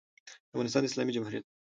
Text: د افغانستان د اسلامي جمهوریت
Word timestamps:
د 0.47 0.47
افغانستان 0.51 0.81
د 0.83 0.85
اسلامي 0.89 1.11
جمهوریت 1.15 1.45